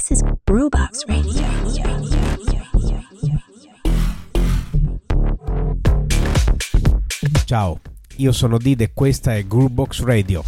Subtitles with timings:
[0.00, 1.42] This is Brewbox Radio.
[7.44, 7.80] Ciao,
[8.16, 10.42] io sono Did e questa è Groovebox Radio.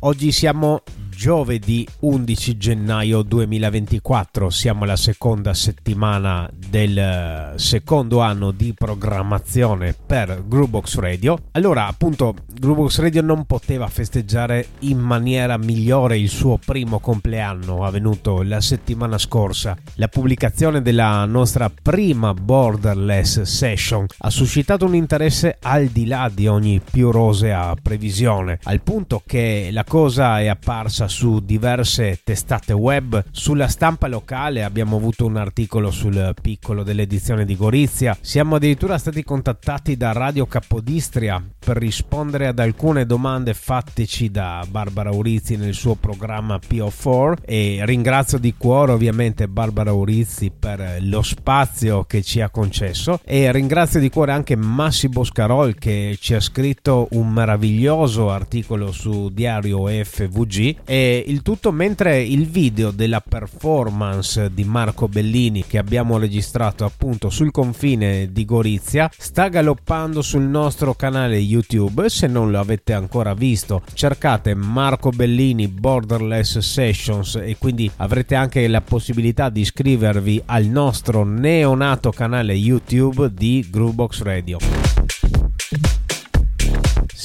[0.00, 8.74] Oggi siamo giovedì 11 gennaio 2024, siamo alla seconda settimana del eh, secondo anno di
[8.74, 11.38] programmazione per Groovebox Radio.
[11.52, 18.42] Allora, appunto, Groovebox Radio non poteva festeggiare in maniera migliore il suo primo compleanno, avvenuto
[18.42, 19.76] la settimana scorsa.
[19.94, 26.46] La pubblicazione della nostra prima borderless session ha suscitato un interesse al di là di
[26.46, 33.24] ogni più rosea previsione, al punto che la cosa è apparsa su diverse testate web.
[33.32, 38.16] Sulla stampa locale abbiamo avuto un articolo sul piccolo dell'edizione di Gorizia.
[38.20, 45.10] Siamo addirittura stati contattati da Radio Capodistria per rispondere ad alcune domande fatteci da Barbara
[45.10, 52.04] Urizzi nel suo programma PO4 e ringrazio di cuore ovviamente Barbara Urizzi per lo spazio
[52.04, 53.20] che ci ha concesso.
[53.24, 59.30] E ringrazio di cuore anche Massi Boscarol che ci ha scritto un meraviglioso articolo su
[59.30, 66.18] Diario FVG e il tutto mentre il video della performance di Marco Bellini che abbiamo
[66.18, 72.10] registrato appunto sul confine di Gorizia sta galoppando sul nostro canale YouTube.
[72.10, 78.66] Se non lo avete ancora visto cercate Marco Bellini Borderless Sessions e quindi avrete anche
[78.68, 85.01] la possibilità di iscrivervi al nostro neonato canale YouTube di Groovebox Radio.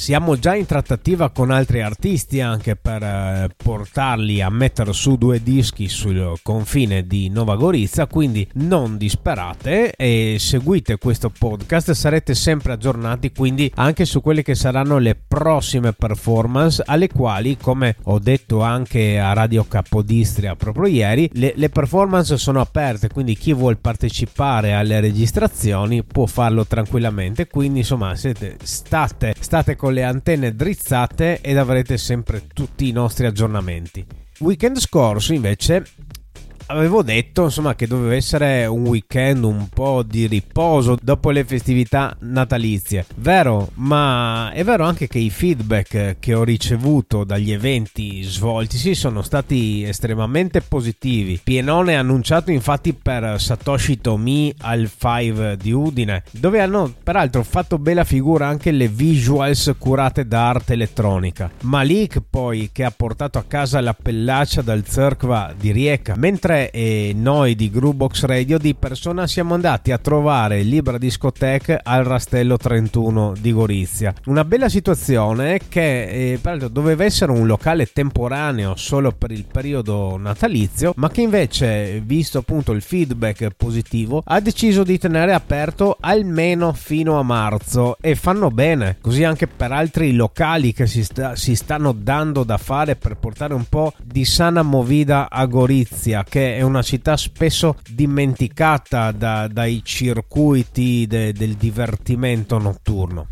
[0.08, 5.42] Siamo già in trattativa con altri artisti anche per eh, portarli a mettere su due
[5.42, 12.72] dischi sul confine di Nova Gorizia, quindi non disperate e seguite questo podcast, sarete sempre
[12.72, 18.62] aggiornati quindi anche su quelle che saranno le prossime performance alle quali, come ho detto
[18.62, 24.72] anche a Radio Capodistria proprio ieri, le, le performance sono aperte, quindi chi vuole partecipare
[24.72, 31.56] alle registrazioni può farlo tranquillamente, quindi insomma siete, state, state con le antenne drizzate ed
[31.56, 34.06] avrete sempre tutti i nostri aggiornamenti.
[34.38, 35.84] Weekend scorso invece
[36.68, 42.16] avevo detto insomma che doveva essere un weekend un po' di riposo dopo le festività
[42.20, 43.06] natalizie.
[43.16, 49.22] Vero, ma è vero anche che i feedback che ho ricevuto dagli eventi svoltisi sono
[49.22, 51.40] stati estremamente positivi.
[51.42, 58.04] Pienone annunciato infatti per Satoshi Tomi al 5 di Udine, dove hanno peraltro fatto bella
[58.04, 61.50] figura anche le visuals curate da arte elettronica.
[61.62, 67.12] Malik poi che ha portato a casa la pellaccia dal Zerkva di Rieca, mentre e
[67.14, 73.34] noi di Groovebox Radio di persona siamo andati a trovare Libra Discoteque al Rastello 31
[73.40, 74.12] di Gorizia.
[74.26, 80.92] Una bella situazione che eh, doveva essere un locale temporaneo solo per il periodo natalizio,
[80.96, 87.18] ma che invece, visto appunto il feedback positivo, ha deciso di tenere aperto almeno fino
[87.18, 88.96] a marzo e fanno bene.
[89.00, 93.54] Così anche per altri locali che si, sta, si stanno dando da fare per portare
[93.54, 99.82] un po' di sana movida a Gorizia, che è una città spesso dimenticata da, dai
[99.84, 103.28] circuiti de, del divertimento notturno.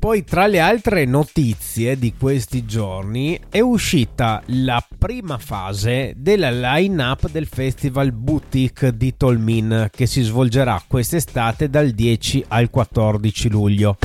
[0.00, 7.30] Poi tra le altre notizie di questi giorni è uscita la prima fase della line-up
[7.30, 13.98] del festival Boutique di Tolmin che si svolgerà quest'estate dal 10 al 14 luglio.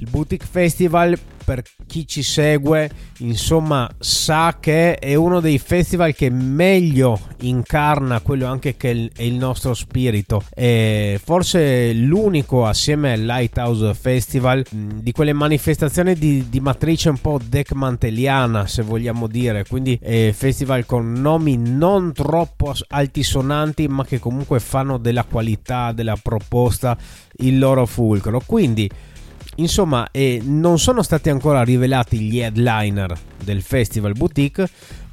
[0.00, 6.28] Il Boutique Festival per chi ci segue, insomma, sa che è uno dei festival che
[6.28, 10.44] meglio incarna quello anche che è il nostro spirito.
[10.50, 17.40] È forse l'unico assieme al Lighthouse Festival di quelle manifestazioni di, di matrice un po'
[17.42, 19.64] deckmanteliana, se vogliamo dire.
[19.66, 19.98] Quindi
[20.34, 26.94] festival con nomi non troppo altisonanti, ma che comunque fanno della qualità della proposta
[27.38, 28.42] il loro fulcro.
[28.44, 28.90] Quindi
[29.60, 34.68] Insomma, eh, non sono stati ancora rivelati gli headliner del Festival Boutique,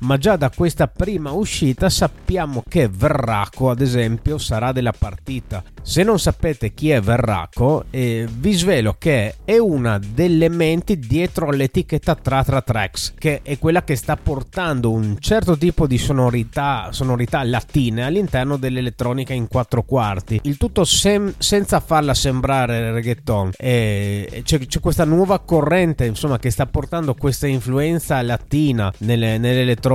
[0.06, 5.64] ma già da questa prima uscita sappiamo che Verraco, ad esempio, sarà della partita.
[5.82, 11.48] Se non sapete chi è Verraco, eh, vi svelo che è una delle menti dietro
[11.48, 17.44] all'etichetta Tratra Tracks, che è quella che sta portando un certo tipo di sonorità, sonorità
[17.44, 20.40] latine all'interno dell'elettronica in quattro quarti.
[20.44, 23.52] Il tutto sem- senza farla sembrare reggaeton.
[23.58, 29.94] Eh, c'è, c'è, questa nuova corrente, insomma, che sta portando questa influenza latina nelle, nell'elettronica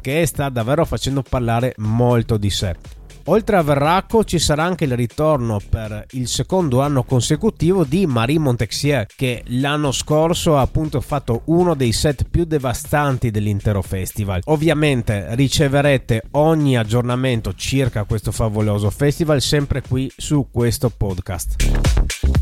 [0.00, 2.74] che sta davvero facendo parlare molto di sé.
[3.26, 8.38] Oltre a Verracco ci sarà anche il ritorno per il secondo anno consecutivo di Marie
[8.40, 14.40] Montexier che l'anno scorso ha appunto fatto uno dei set più devastanti dell'intero festival.
[14.46, 22.41] Ovviamente riceverete ogni aggiornamento circa questo favoloso festival sempre qui su questo podcast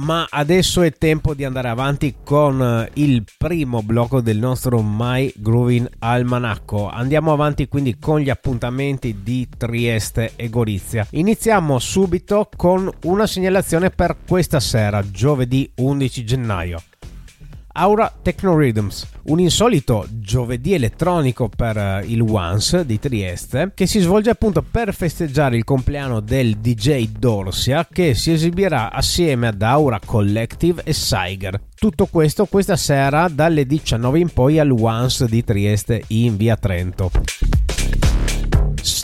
[0.00, 5.32] ma adesso è tempo di andare avanti con eh, il primo blocco del nostro My
[5.36, 6.88] Grooving Almanacco.
[6.88, 11.06] Andiamo avanti quindi con gli appuntamenti di Trieste e Gorizia.
[11.10, 16.82] Iniziamo subito con una segnalazione per questa sera, giovedì 11 gennaio.
[17.72, 24.00] Aura Techno Rhythms, un insolito giovedì elettronico per eh, il Once di Trieste che si
[24.00, 30.00] svolge appunto per festeggiare il compleanno del DJ Dorsia che si esibirà assieme ad Aura
[30.04, 31.60] Collective e Saiger.
[31.74, 37.10] Tutto questo questa sera dalle 19 in poi al Once di Trieste in via Trento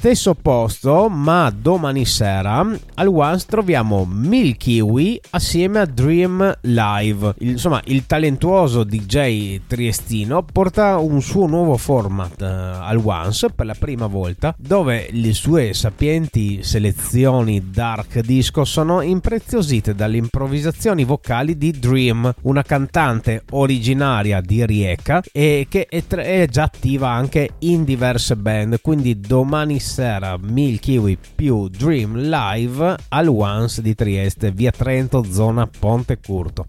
[0.07, 2.65] stesso posto, ma domani sera
[2.95, 7.35] al Once troviamo Milky Way assieme a Dream Live.
[7.39, 13.75] Insomma, il talentuoso DJ triestino porta un suo nuovo format uh, al Once per la
[13.77, 21.73] prima volta, dove le sue sapienti selezioni dark disco sono impreziosite dalle improvvisazioni vocali di
[21.73, 28.81] Dream, una cantante originaria di Rieca e che è già attiva anche in diverse band.
[28.81, 35.67] Quindi domani sera Milky Way più Dream Live al Once di Trieste, via Trento, zona
[35.67, 36.67] Ponte Curto.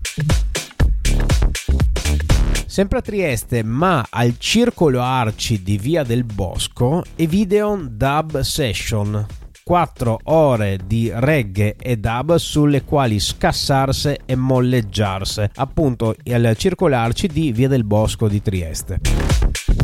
[2.66, 9.26] Sempre a Trieste, ma al Circolo Arci di Via del Bosco, Evideon Dub Session.
[9.64, 17.28] 4 ore di reggae e dub sulle quali scassarse e molleggiarse, appunto al Circolo Arci
[17.28, 19.77] di Via del Bosco di Trieste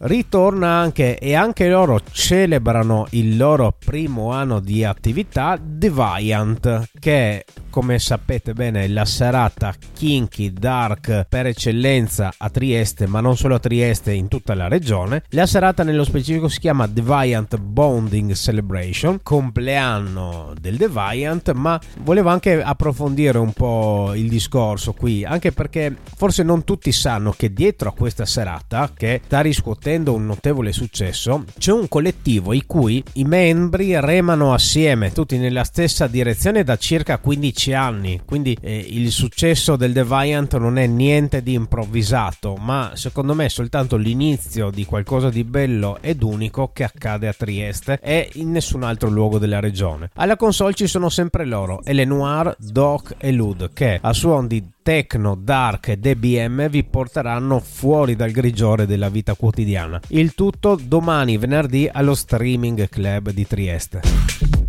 [0.00, 7.44] ritorna anche e anche loro celebrano il loro primo anno di attività Deviant che
[7.74, 13.58] come sapete bene la serata kinky dark per eccellenza a Trieste ma non solo a
[13.58, 15.24] Trieste in tutta la regione.
[15.30, 22.62] La serata nello specifico si chiama Deviant Bonding Celebration compleanno del Deviant ma volevo anche
[22.62, 27.92] approfondire un po' il discorso qui anche perché forse non tutti sanno che dietro a
[27.92, 33.98] questa serata che sta riscuotendo un notevole successo, c'è un collettivo i cui i membri
[34.00, 38.20] remano assieme, tutti nella stessa direzione da circa 15 anni.
[38.24, 43.48] Quindi eh, il successo del Deviant non è niente di improvvisato, ma secondo me è
[43.48, 48.82] soltanto l'inizio di qualcosa di bello ed unico che accade a Trieste e in nessun
[48.82, 50.10] altro luogo della regione.
[50.14, 55.34] Alla console ci sono sempre loro, Elenoir, Doc e Lud, che a suon di techno,
[55.34, 60.00] dark e DBM vi porteranno fuori dal grigiore della vita quotidiana.
[60.08, 64.63] Il tutto domani venerdì allo Streaming Club di Trieste.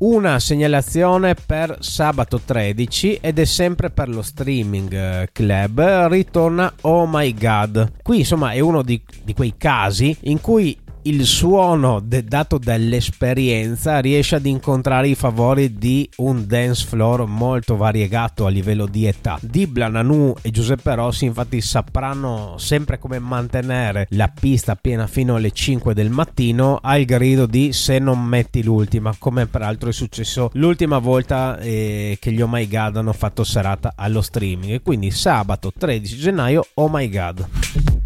[0.00, 6.06] Una segnalazione per sabato 13 ed è sempre per lo streaming eh, club.
[6.06, 7.94] Ritorna Oh My God.
[8.00, 14.36] Qui insomma è uno di, di quei casi in cui il suono dato dall'esperienza riesce
[14.36, 19.38] ad incontrare i favori di un dance floor molto variegato a livello di età.
[19.40, 25.52] Dibla, Nanu e Giuseppe Rossi infatti sapranno sempre come mantenere la pista piena fino alle
[25.52, 30.98] 5 del mattino al grido di se non metti l'ultima, come peraltro è successo l'ultima
[30.98, 34.82] volta eh, che gli Oh My God hanno fatto serata allo streaming.
[34.82, 37.97] Quindi sabato 13 gennaio Oh My God.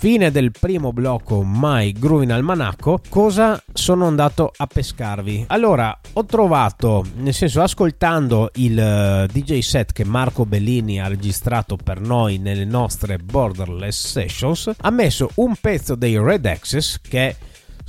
[0.00, 5.44] Fine del primo blocco My Groovin Almanacco, cosa sono andato a pescarvi?
[5.48, 11.76] Allora, ho trovato, nel senso ascoltando il eh, DJ set che Marco Bellini ha registrato
[11.76, 17.36] per noi nelle nostre Borderless Sessions, ha messo un pezzo dei Red Access che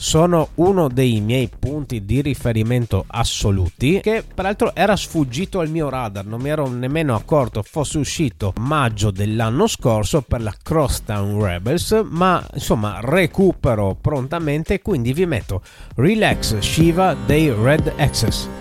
[0.02, 6.26] sono uno dei miei punti di riferimento assoluti che peraltro era sfuggito al mio radar
[6.26, 12.44] non mi ero nemmeno accorto fosse uscito maggio dell'anno scorso per la Crosstown Rebels ma
[12.56, 15.62] insomma recupero prontamente quindi vi metto
[15.98, 18.61] Relax Shiva dei Red Access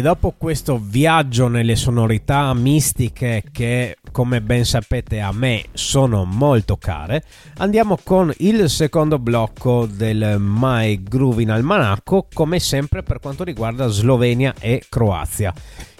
[0.00, 7.22] Dopo questo viaggio nelle sonorità mistiche che, come ben sapete, a me sono molto care,
[7.58, 13.88] andiamo con il secondo blocco del My Groove in Almanacco, come sempre per quanto riguarda
[13.88, 15.52] Slovenia e Croazia.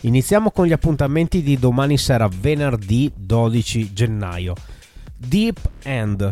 [0.03, 4.55] Iniziamo con gli appuntamenti di domani sera, venerdì 12 gennaio.
[5.17, 6.31] Deep End,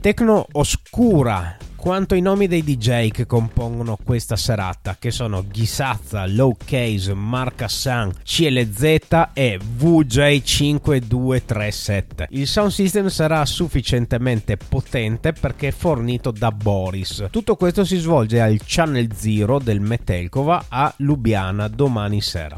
[0.00, 6.54] tecno oscura, quanto i nomi dei DJ che compongono questa serata, che sono Ghisazza, Low
[6.64, 8.82] Case, Marca San, CLZ
[9.32, 12.26] e VJ5237.
[12.28, 17.26] Il sound system sarà sufficientemente potente perché è fornito da Boris.
[17.32, 22.54] Tutto questo si svolge al Channel Zero del Metelkova a Lubiana domani sera.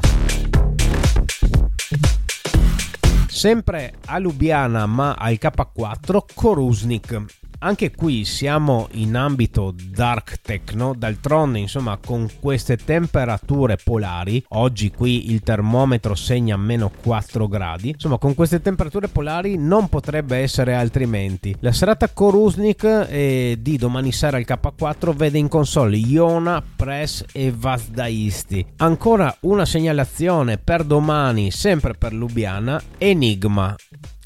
[3.27, 7.23] Sempre a Lubiana ma al K4 Korusnik
[7.59, 15.31] anche qui siamo in ambito dark techno, d'altronde insomma con queste temperature polari, oggi qui
[15.31, 21.55] il termometro segna meno 4 gradi, insomma con queste temperature polari non potrebbe essere altrimenti.
[21.59, 27.53] La serata Korusnik eh, di domani sera al K4 vede in console Iona, Press e
[27.55, 28.65] Vazdaisti.
[28.77, 33.75] Ancora una segnalazione per domani, sempre per Lubiana, Enigma.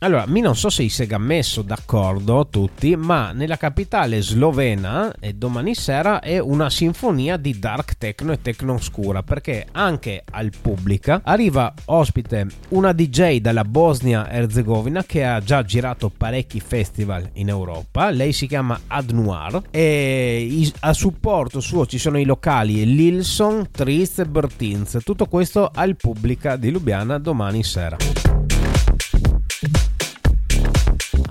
[0.02, 5.34] Allora, mi non so se si è messo d'accordo tutti, ma nella capitale slovena e
[5.34, 11.20] domani sera è una sinfonia di dark techno e techno oscura, perché anche al pubblica
[11.22, 18.10] arriva ospite una DJ dalla Bosnia-Herzegovina che ha già girato parecchi festival in Europa.
[18.10, 24.26] Lei si chiama Adnoir e a supporto suo ci sono i locali Lilson, Trist e
[24.26, 25.00] Bertins.
[25.04, 28.29] Tutto questo al pubblica di Lubiana domani sera.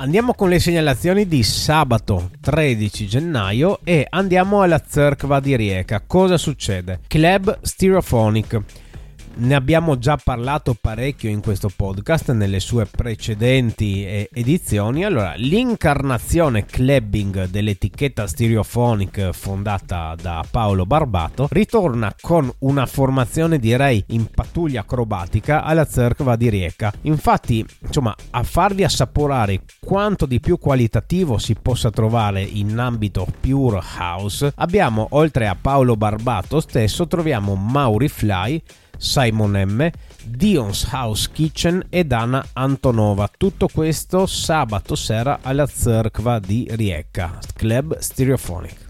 [0.01, 6.05] Andiamo con le segnalazioni di sabato 13 gennaio e andiamo alla Zerkva di Rijeka.
[6.07, 7.01] Cosa succede?
[7.09, 8.61] Club Stereophonic
[9.39, 15.05] ne abbiamo già parlato parecchio in questo podcast nelle sue precedenti eh, edizioni.
[15.05, 24.27] Allora, l'incarnazione clubbing dell'etichetta Stereophonic fondata da Paolo Barbato ritorna con una formazione direi in
[24.27, 26.93] pattuglia acrobatica alla Zerkva di Rieca.
[27.03, 33.81] Infatti, insomma, a farvi assaporare quanto di più qualitativo si possa trovare in ambito pure
[33.99, 38.63] house, abbiamo oltre a Paolo Barbato stesso troviamo Mauri Fly
[38.99, 39.91] Simon M,
[40.25, 43.31] Dion's House Kitchen ed Anna Antonova.
[43.35, 48.87] Tutto questo sabato sera alla Zerkva di Rijeka, Club Stereophonic.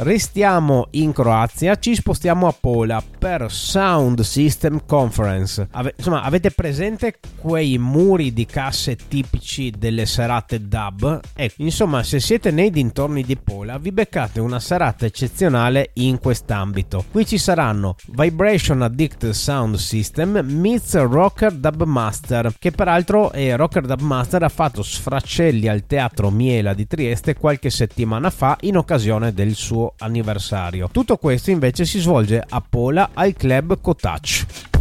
[0.00, 5.66] Restiamo in Croazia, ci spostiamo a Pola per Sound System Conference.
[5.72, 11.18] Ave- insomma, avete presente quei muri di casse tipici delle serate dub?
[11.34, 17.04] Ecco, insomma, se siete nei dintorni di Pola, vi beccate una serata eccezionale in quest'ambito.
[17.10, 23.84] Qui ci saranno Vibration Addicted Sound System meets Rocker Dub Master, che peraltro è Rocker
[23.84, 29.32] Dub Master ha fatto sfracelli al Teatro Miela di Trieste qualche settimana fa in occasione
[29.32, 30.88] del suo anniversario.
[30.90, 34.77] Tutto questo invece si svolge a Pola al club Kotac.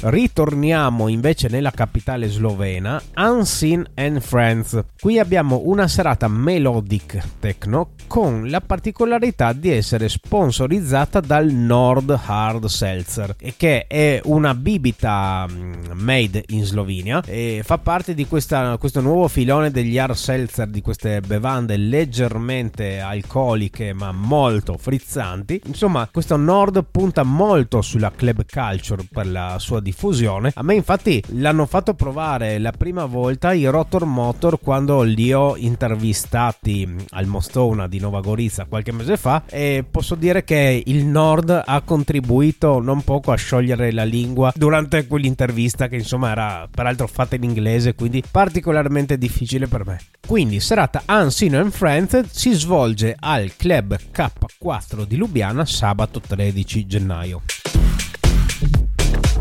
[0.00, 4.84] Ritorniamo invece nella capitale slovena, Unseen and Friends.
[5.00, 12.66] Qui abbiamo una serata melodic techno con la particolarità di essere sponsorizzata dal Nord Hard
[12.66, 19.00] Seltzer, che è una bibita mm, made in Slovenia e fa parte di questa, questo
[19.00, 25.60] nuovo filone degli hard seltzer, di queste bevande leggermente alcoliche ma molto frizzanti.
[25.66, 30.52] Insomma, questo Nord punta molto sulla club culture per la sua diffusione.
[30.54, 35.56] A me infatti l'hanno fatto provare la prima volta i Rotor Motor quando li ho
[35.56, 41.62] intervistati al Mostona di Nova Gorizia qualche mese fa e posso dire che il Nord
[41.64, 47.36] ha contribuito non poco a sciogliere la lingua durante quell'intervista che insomma era peraltro fatta
[47.36, 49.98] in inglese quindi particolarmente difficile per me.
[50.26, 57.40] Quindi serata Unseen and Friends si svolge al Club K4 di Lubiana sabato 13 gennaio.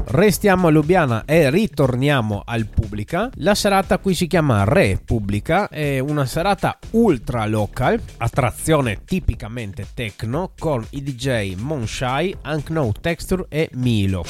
[0.10, 3.30] Restiamo a Lubiana e ritorniamo al Pubblica.
[3.36, 10.86] La serata qui si chiama Repubblica, è una serata ultra local, attrazione tipicamente techno con
[10.91, 14.24] i DJ Monshai, Unknown Texture e Milo.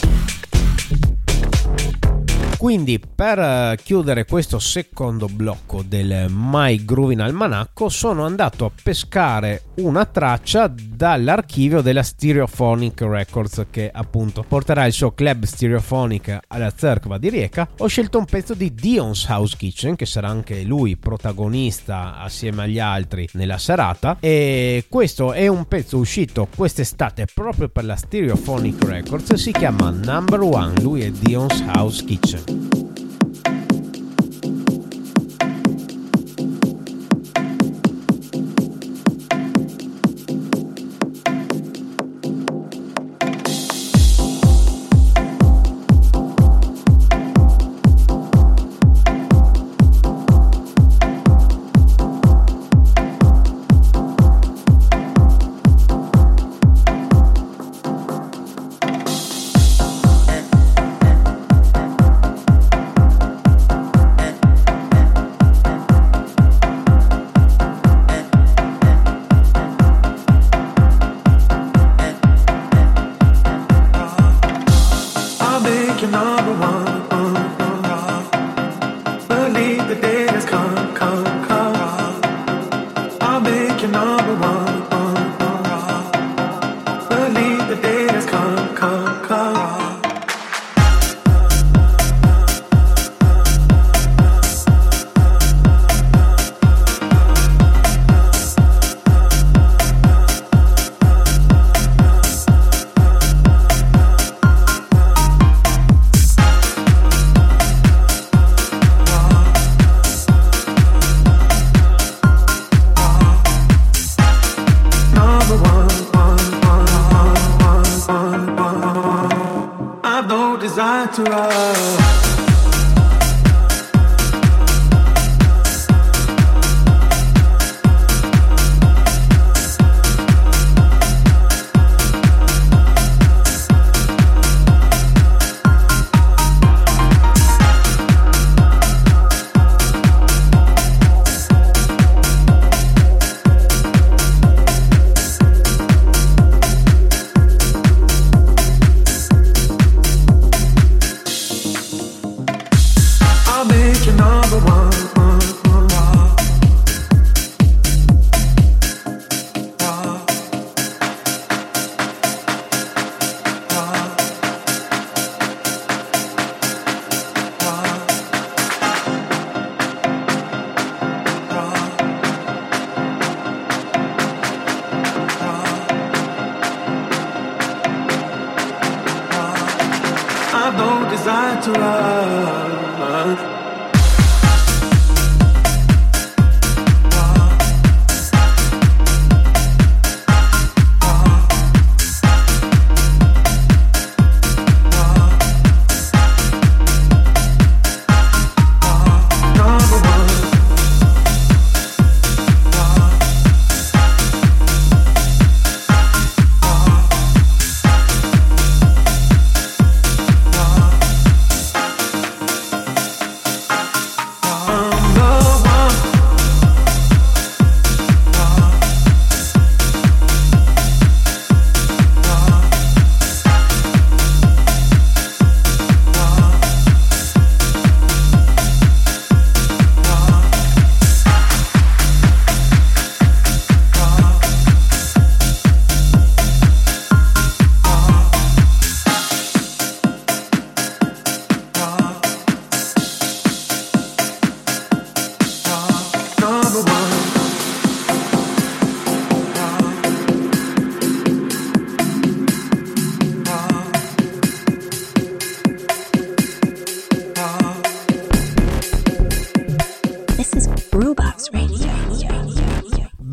[2.58, 9.62] Quindi per eh, chiudere questo secondo blocco del My Groovin Almanacco sono andato a pescare
[9.76, 17.20] una traccia dall'archivio della Stereophonic Records che appunto porterà il suo club Stereophonic alla Zerkva
[17.20, 17.70] di Rieca.
[17.78, 22.80] Ho scelto un pezzo di Dion's House Kitchen che sarà anche lui protagonista assieme agli
[22.80, 24.18] altri nella serata.
[24.20, 30.42] E questo è un pezzo uscito quest'estate proprio per la Stereophonic Records si chiama Number
[30.42, 30.82] One.
[30.82, 33.07] Lui è Dion's House Kitchen Bye.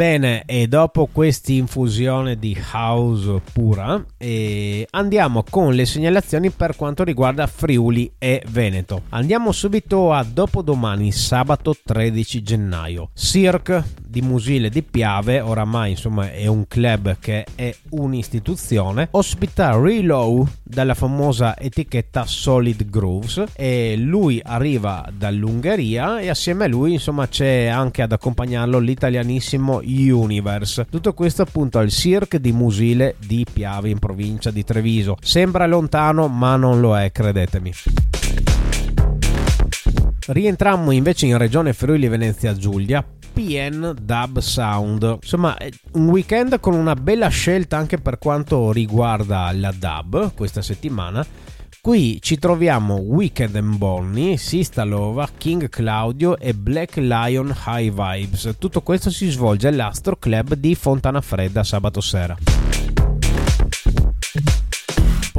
[0.04, 7.04] Bene, e dopo questa infusione di house pura, eh, andiamo con le segnalazioni per quanto
[7.04, 9.04] riguarda Friuli e Veneto.
[9.08, 13.12] Andiamo subito a dopodomani, sabato 13 gennaio.
[13.14, 20.46] Cirque di Musile di Piave, oramai insomma è un club che è un'istituzione, ospita Relow
[20.62, 27.66] dalla famosa etichetta Solid Grooves e lui arriva dall'Ungheria e assieme a lui insomma c'è
[27.66, 29.80] anche ad accompagnarlo l'italianissimo
[30.10, 30.86] Universe.
[30.90, 35.16] Tutto questo appunto al Cirque di Musile di Piave in provincia di Treviso.
[35.20, 37.72] Sembra lontano ma non lo è, credetemi.
[40.26, 43.04] Rientrammo invece in regione Friuli Venezia Giulia
[43.34, 45.18] PN Dub Sound.
[45.20, 45.56] Insomma,
[45.92, 51.26] un weekend con una bella scelta anche per quanto riguarda la dub questa settimana.
[51.84, 58.54] Qui ci troviamo Wicked and Bonnie, Sista Lova, King Claudio e Black Lion High Vibes.
[58.58, 62.34] Tutto questo si svolge all'Astro Club di Fontana Fredda sabato sera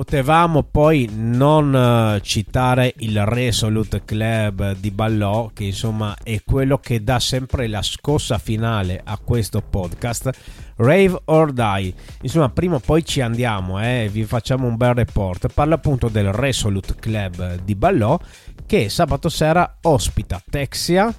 [0.06, 7.04] potevamo poi non uh, citare il Resolute Club di Ballò, che insomma è quello che
[7.04, 10.30] dà sempre la scossa finale a questo podcast.
[10.76, 11.91] Rave or Die,
[12.22, 15.52] insomma, prima o poi ci andiamo e eh, vi facciamo un bel report.
[15.52, 18.20] Parla appunto del Resolute Club di Ballò,
[18.68, 21.12] che sabato sera ospita Texia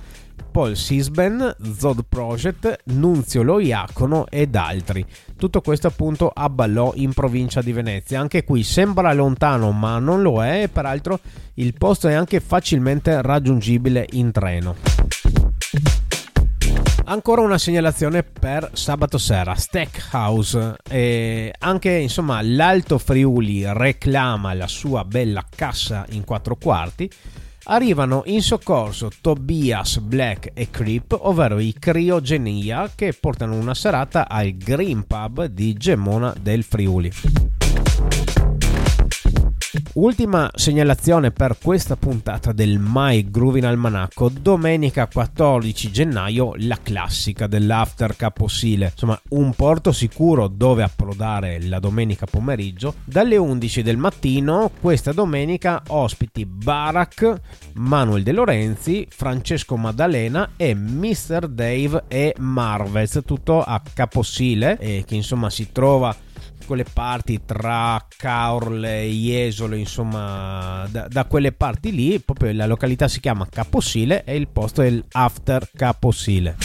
[0.51, 5.05] Paul Sisben, Zod Project, Nunzio Loiacono ed altri.
[5.37, 8.21] Tutto questo appunto a Ballò in provincia di Venezia.
[8.21, 11.21] Anche qui sembra lontano ma non lo è e peraltro
[11.55, 14.77] il posto è anche facilmente raggiungibile in treno.
[17.09, 20.77] Ancora una segnalazione per sabato sera, Stackhouse.
[20.89, 27.09] E anche insomma l'Alto Friuli reclama la sua bella cassa in quattro quarti
[27.67, 34.53] arrivano in soccorso Tobias Black e Creep, ovvero i Criogenia che portano una serata al
[34.53, 37.66] Green Pub di Gemona del Friuli.
[39.97, 48.15] Ultima segnalazione per questa puntata del My Groovin Almanacco, domenica 14 gennaio, la classica dell'after
[48.15, 52.97] caposile, insomma un porto sicuro dove approdare la domenica pomeriggio.
[53.05, 57.41] Dalle 11 del mattino, questa domenica ospiti Barak,
[57.77, 61.49] Manuel De Lorenzi, Francesco Maddalena e Mr.
[61.49, 66.15] Dave e Marvez, tutto a Caposile, e che insomma si trova
[66.67, 73.21] quelle parti tra Caorle, Jesolo, insomma, da, da, quelle parti lì, proprio la località si
[73.21, 76.57] chiama Caposile e il posto è l'After Caposile.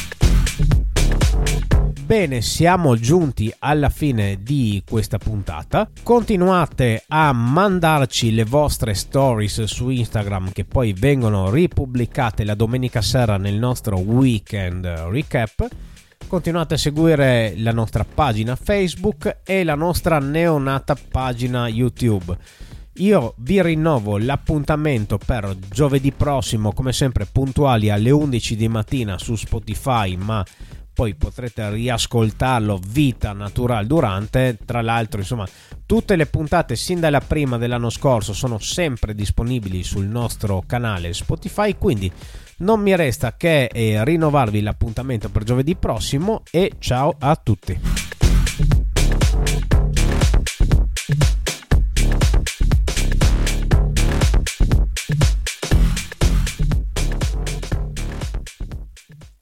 [2.12, 5.90] Bene, siamo giunti alla fine di questa puntata.
[6.04, 13.38] Continuate a mandarci le vostre stories su Instagram che poi vengono ripubblicate la domenica sera
[13.38, 15.70] nel nostro weekend recap
[16.32, 22.38] continuate a seguire la nostra pagina Facebook e la nostra neonata pagina YouTube.
[22.94, 29.36] Io vi rinnovo l'appuntamento per giovedì prossimo, come sempre puntuali alle 11 di mattina su
[29.36, 30.42] Spotify, ma
[30.94, 34.58] poi potrete riascoltarlo vita natural durante.
[34.64, 35.46] Tra l'altro, insomma,
[35.86, 41.76] tutte le puntate sin dalla prima dell'anno scorso sono sempre disponibili sul nostro canale Spotify,
[41.78, 42.10] quindi
[42.62, 48.21] non mi resta che eh, rinnovarvi l'appuntamento per giovedì prossimo e ciao a tutti.